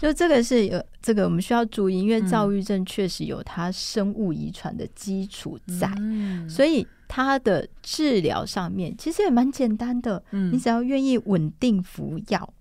[0.00, 5.88] 就这个是有这个我们需要注意，因为躁郁症确实有它生物遗传的基础在，
[6.48, 6.84] 所以。
[7.14, 12.54] 它的治疗上面其实也蛮简单的，嗯，你只要愿意稳定服药，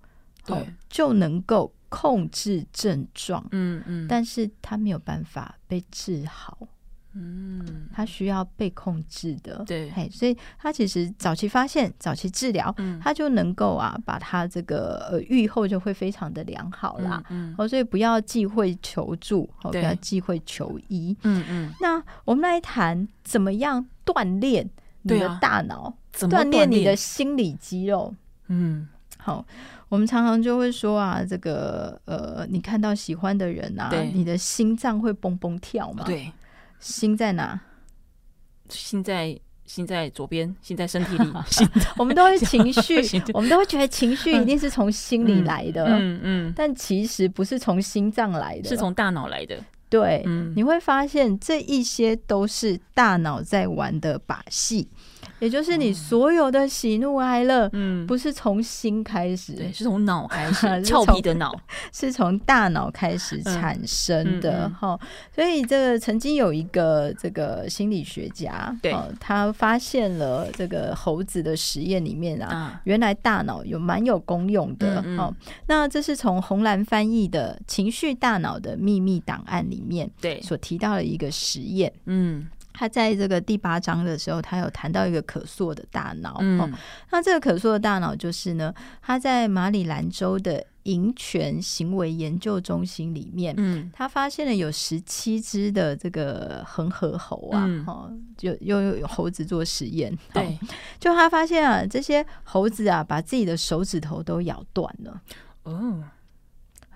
[0.46, 6.68] 对，哦，就能够控制症状，嗯嗯，但是它没有办法被治好。
[7.14, 21.74] 嗯，他需要被控制的，对，嘿，所以他其实早期发现、早期治疗，嗯，它就能够啊，把他这个呃愈后就会非常的良好啦，嗯，哦，所以不要忌讳求助，哦，不要忌讳求医，嗯嗯。
[21.82, 24.70] 那我们来谈怎么样锻炼
[25.02, 28.16] 你的大脑，锻炼你的心理肌肉，
[28.48, 29.46] 嗯，好，
[29.90, 36.32] 我们常常就会说啊，这个呃，你看到喜欢的人啊，你的心脏会蹦蹦跳嘛，对。
[36.82, 37.58] 心在哪？
[38.68, 41.32] 心在心在左边，心在身体里。
[41.50, 41.66] 心
[41.98, 43.02] 我们都会情绪，
[43.34, 45.86] 我们都会觉得情绪一定是从心里来的。
[45.86, 49.58] 嗯嗯，但其实不是从心脏来的，是从大脑来的。
[49.90, 54.88] 对，嗯，你会发现这一些都是大脑在玩的把戏。
[55.40, 61.52] 也就是你所有的喜怒哀乐，嗯，不是从心开始，对，是从脑开始， 俏皮的脑。
[61.92, 65.00] 是从大脑开始产生的哈、嗯嗯。
[65.02, 65.08] 嗯。
[65.34, 75.02] 所以这个曾经有一个这个心理学家，对，他发现了这个猴子的实验里面啊，原来大脑有蛮有功用的。
[75.18, 75.34] 哦，
[75.68, 80.42] 那这是从红蓝翻译的《情绪大脑的秘密档案》里面对。
[80.42, 82.48] 所提到的一个实验，嗯。
[82.82, 86.38] 他在这个第八章的时候，他有谈到一个可塑的大脑。
[86.40, 86.68] 嗯，哦，
[87.12, 100.68] 那这个可塑的大脑就是呢，他在马里兰州的营犬行为研究中心里面，嗯，他发现了有十七只的这个恒河猴啊，哈，嗯，就又有猴子做实验，对，哦，
[101.00, 105.22] 就他发现啊，这些猴子啊，把自己的手指头都咬断了，
[105.66, 106.04] 哦。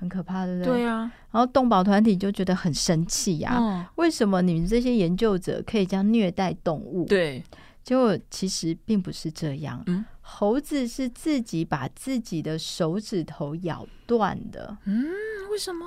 [0.06, 0.74] 很可怕，对不对？
[0.74, 1.12] 对啊。
[1.32, 7.06] 然后动保团体就觉得很生气呀、啊哦，为什么你们这些研究者可以这样虐待动物？
[7.06, 7.44] 对，
[7.84, 9.82] 结果其实并不是这样。
[9.88, 14.78] 嗯，猴子是自己把自己的手指头咬断的。
[14.86, 15.06] 嗯，
[15.52, 15.86] 为什么？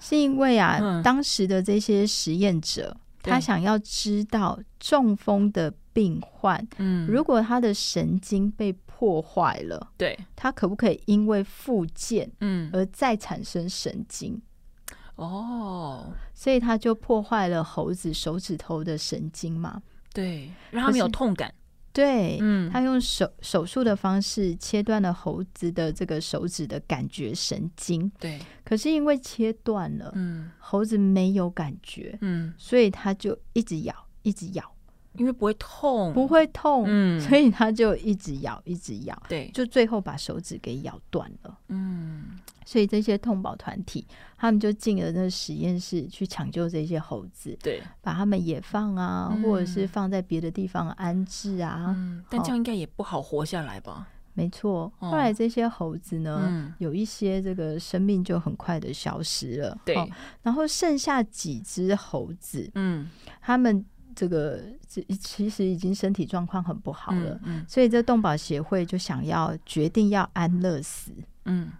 [0.00, 14.40] 是因为啊，嗯、当时的这些实验者他想要知道中风的病患，嗯，如果他的神经被破坏了，对，它可不可以因为复健，嗯，而再产生神经？
[15.16, 19.82] 哦，所以他就破坏了猴子手指头的神经嘛？
[20.12, 21.52] 对，让他没有痛感。
[21.92, 28.10] 对，嗯，他用手手术的方式切断了猴子的这个手指的感觉神经。
[28.20, 34.73] 对，可是因为切断了，嗯，猴子没有感觉，嗯，所以他就一直咬，一直咬，
[35.16, 41.58] 因为不会痛，不会痛，嗯，所以他就一直咬，一直咬，对，就最后把手指给咬断了。
[41.68, 42.38] 嗯。
[42.66, 44.06] 所以这些痛保团体，
[44.38, 51.94] 他们就进了那实验室去抢救这些猴子，对，把他们野放啊，嗯、或者是放在别的地方安置啊。
[51.94, 54.08] 嗯，但这样应该也不好活下来吧？
[54.32, 59.78] 没错，后来这些猴子呢，嗯、有一些这个生命就很快的消失了。
[59.84, 59.94] 对，
[60.40, 63.10] 然后剩下几只猴子，嗯，
[63.42, 63.84] 他们
[64.14, 64.60] 这个
[65.20, 71.12] 其实已经身体状况很不好了，嗯，嗯，所以这动保协会就想要决定要安乐死，
[71.44, 71.70] 嗯。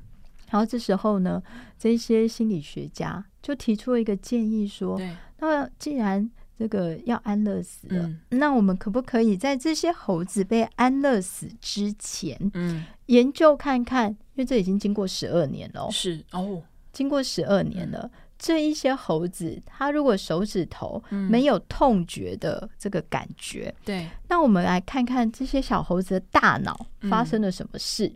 [0.50, 1.42] 然后这时候呢，
[1.76, 5.00] 这些心理学家就提出了一个建议说
[5.40, 14.10] ：“那既然这个要安乐死了，嗯，那我们可不可以在这些猴子被安乐死之前，嗯，研究看看？
[14.10, 16.62] 因为这已经经过十二年了，是哦，
[16.92, 18.10] 经过十二年了，嗯，
[18.44, 28.06] 这一些猴子，它如果手指头没有痛觉的这个感觉，对，那我们来看看这些小猴子的大脑发生了什么事？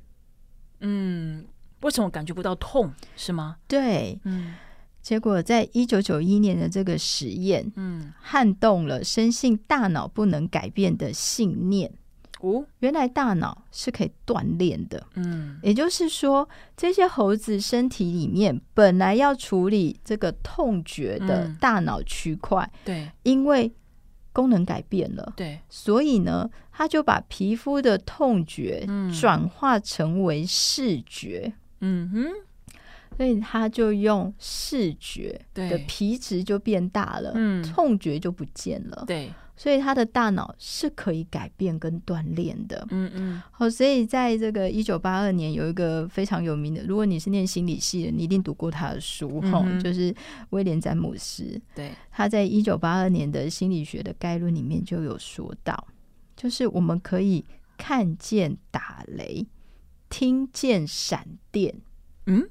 [0.80, 1.40] 嗯。
[1.40, 1.46] 嗯”
[1.80, 2.92] 为什么感觉不到痛？
[3.16, 3.56] 是吗？
[3.66, 4.56] 对，嗯，
[5.00, 11.90] 结果在一九九一年的这个实验，嗯，撼动了深信大脑不能改变的信念。
[12.40, 15.04] 哦，原来大脑是可以锻炼的。
[15.14, 23.72] 嗯，也就是说，这些猴子身体里面本来要处理这个痛觉的大脑区块，嗯，对，因为
[24.32, 28.86] 功能改变了，对，所以呢，他就把皮肤的痛觉
[29.20, 31.52] 转化成为视觉。
[31.80, 32.26] 嗯哼，
[33.16, 50.14] 所以他就用视觉的皮质就变大了，嗯，痛觉就不见了，对，所以他的大脑是可以改变跟锻炼的，嗯嗯，好，所以在这个一九八二年有一个非常有名的，如果你是念心理系的，你一定读过他的书，哈、嗯，就是
[50.50, 55.88] 威廉詹姆斯，对，他在一九八二年的心理学的概论里面就有说到，
[56.36, 57.44] 就是我们可以
[57.76, 59.46] 看见打雷。
[60.10, 61.82] 听见闪电，
[62.24, 62.48] 嗯，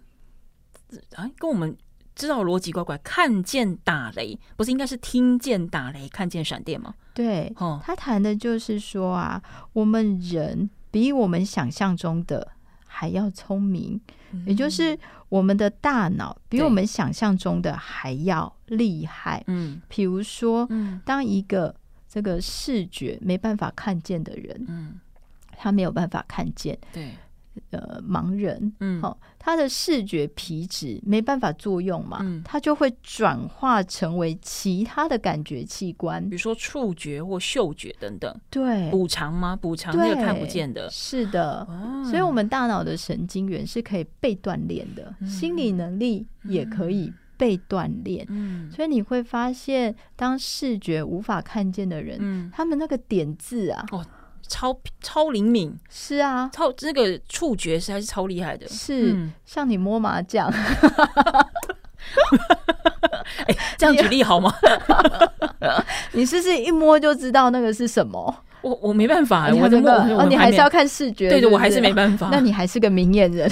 [1.16, 1.76] 啊，跟我们
[2.18, 2.98] 知道逻辑怪怪。
[2.98, 6.94] 看见打雷，不是应该是听见打雷，看见闪电吗？
[7.14, 9.42] 对，哦，他谈的就是说啊，
[9.72, 12.46] 我们人比我们想象中的
[12.86, 14.02] 还要聪明，
[14.32, 14.98] 嗯，也就是
[15.30, 19.44] 我们的大脑比我们想象中的还要厉害。
[19.48, 21.74] 嗯，比如说，嗯，当一个
[22.10, 25.00] 这个视觉没办法看见的人，嗯，
[25.56, 27.12] 他没有办法看见，对。
[27.72, 38.34] 呃，盲人，嗯，好，他的视觉皮质没办法作用嘛，嗯，他就会转化成为其他的感觉器官，比如说触觉或嗅觉等等。
[38.50, 39.56] 对，补偿吗？
[39.56, 42.04] 补偿那个看不见的，是的，哦。
[42.06, 48.26] 所以，我们大脑的神经元是可以被锻炼的，嗯，心理能力也可以被锻炼。
[48.30, 54.06] 嗯，所以你会发现，当视觉无法看见的人，嗯，他们那个点字啊，哦。
[54.48, 60.64] 超超灵敏，是啊，超这个触觉实在是超厉害的，是、嗯、像你摸麻将， 哎、
[63.48, 64.54] 欸，这样举例好吗？
[66.14, 68.44] 你是不是一摸就知道那个是什么？
[68.62, 72.30] 我我没办法，我的摸哦，你还是要看视觉，对的，我还是没办法。
[72.34, 73.50] 那你还是个明眼人，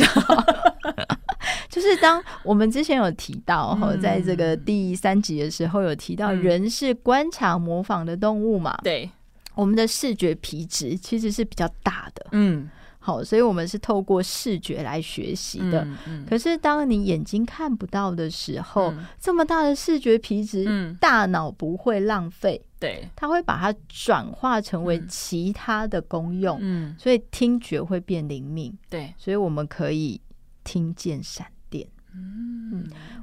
[1.69, 8.77] 就是当我们之前有提到，在这个第三集的时候有提到，人是观察模仿的动物嘛？
[8.83, 9.09] 对。
[9.56, 15.84] 我们的视觉皮质其实是比较大的，嗯，好，所以我们是透过视觉来学习的。
[15.84, 30.20] 嗯嗯、可是当你眼睛看不到的时候，嗯、这么大的视觉皮质，嗯、大脑不会浪费，对，它会把它转化成为其他的功用，嗯，所以听觉会变灵敏，对，所以我们可以
[30.64, 31.55] 听见闪电。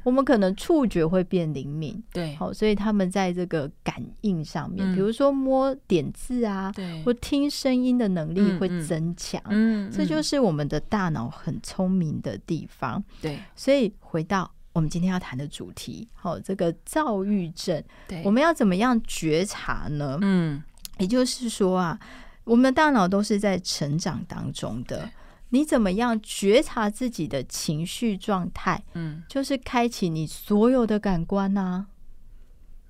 [0.05, 13.39] 我们可能触觉会变灵敏，对，好，所以他们在这个感应上面，嗯、比如说摸点字啊，对，或听声音的能力会增强，嗯，这就是我们的大脑很聪明的地方，对。
[13.55, 20.19] 所以回到我们今天要谈的主题，好，这个躁郁症，对，我们要怎么样觉察呢？
[20.23, 20.61] 嗯，
[20.99, 21.97] 也就是说啊，
[22.43, 25.09] 我们的大脑都是在成长当中的。
[25.53, 28.83] 你怎么样觉察自己的情绪状态？
[28.95, 31.87] 嗯，就是开启你所有的感官呐、啊。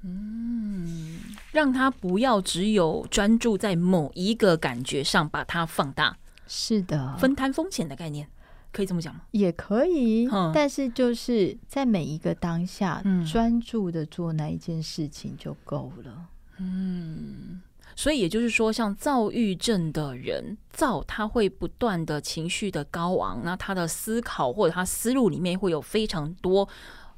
[0.04, 1.20] 嗯，
[1.52, 6.16] 让他不要只有专注在某一个感觉上，把它放大。
[6.46, 8.28] 是的，分摊风险的概念，
[8.72, 9.22] 可以这么讲吗？
[9.32, 16.28] 也可以，嗯，但是就是在每一个当下，嗯，专注的做那一件事情就够了。
[16.58, 17.51] 嗯，
[17.96, 26.68] 所以也就是说，像躁郁症的人，躁他会不断的情绪的高昂，那他的思考或者他思路里面会有非常多。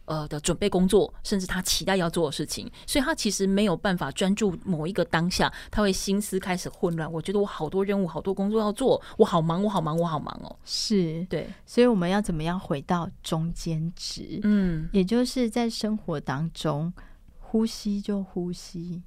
[0.07, 7.11] 呃的准备工作，甚至他期待要做的事情，所以他其实没有办法专注某一个当下，他会心思开始混乱。
[7.11, 10.55] 我觉得我好多任务，好多工作要做，我好忙，我好忙，我好忙哦。
[10.63, 14.41] 是对，所以我们要怎么样回到中间值？
[14.43, 16.93] 嗯，也就是在生活当中，
[17.39, 19.03] 呼吸就呼吸。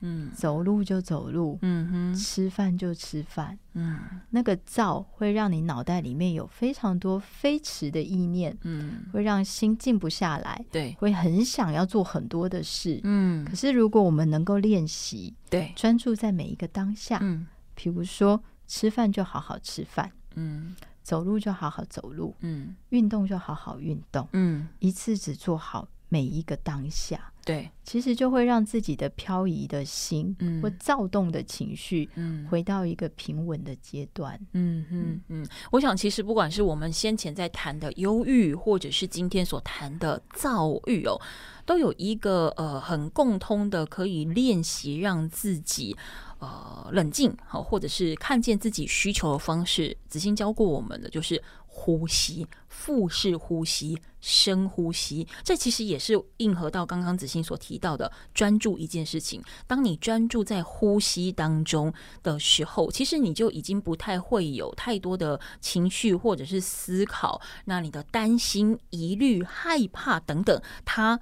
[0.00, 3.98] 嗯，走路就走路，嗯哼，吃饭就吃饭，嗯，
[4.30, 27.32] 那个躁会让你脑袋里面有非常多飞驰的意念，嗯，会让心静不下来，对，会很想要做很多的事，嗯，可是如果我们能够练习，对，专注在每一个当下，嗯，比如说吃饭就好好吃饭，嗯，走路就好好走路，嗯，运动就好好运动，嗯，一次只做好每一个当下。
[27.44, 35.46] 对，其实就会让自己的漂移的心，嗯，或躁动的情绪，嗯，回到一个平稳的阶段，嗯嗯嗯。
[35.72, 41.18] 我想，其实不管是我们先前在谈的忧郁，或者是今天所谈的躁郁哦，
[41.64, 45.96] 都有一个呃很共通的可以练习让自己
[46.40, 49.96] 呃冷静好，或者是看见自己需求的方式。
[50.06, 51.42] 子欣教过我们的就是。
[51.78, 59.40] 呼吸，腹式呼吸，深呼吸，这其实也是应和到刚刚子欣所提到的专注一件事情。
[59.68, 67.40] 当你专注在呼吸当中的时候，其实你就已经不太会有太多的情绪或者是思考。
[67.66, 71.20] 那你的担心、疑虑、害怕等等，它。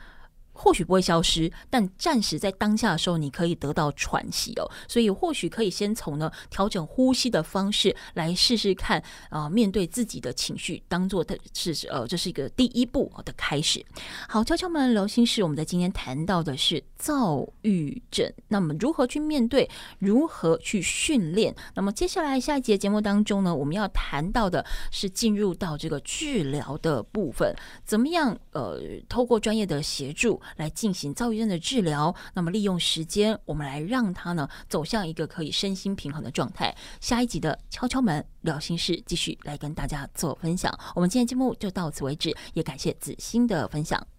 [0.57, 4.69] 或许不会消失，但暂时在当下的时候，你可以得到喘息哦。
[4.89, 8.99] 所以或许可以先从呢调整呼吸的方式来试试看
[9.29, 13.85] 啊、呃，面对自己的情绪，当做的是呃，这是一个第一步的开始。
[14.29, 21.55] 好，敲敲门聊心事，我们在今天谈到的是躁郁症，那么如何去面对，如何去训练？
[21.75, 27.55] 那么接下来下一节节目当中呢，我们要谈到的是进入到这个治疗的部分，
[27.85, 30.41] 怎么样呃，透过专业的协助。
[30.57, 36.75] 来进行躁郁症的治疗，那么利用时间，我们来让他呢走向一个可以身心平衡的状态。
[37.01, 40.73] 下一集的敲敲门聊心事，继续来跟大家做分享。
[40.95, 44.16] 我们今天节目就到此为止，也感谢子欣的分享。